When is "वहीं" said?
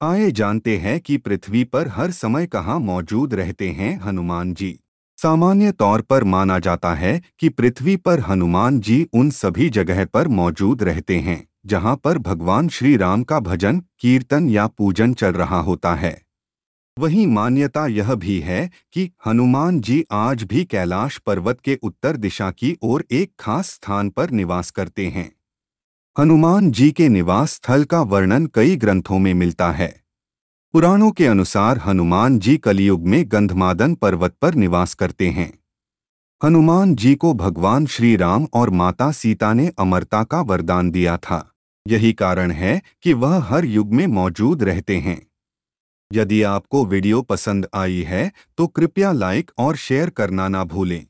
16.98-17.26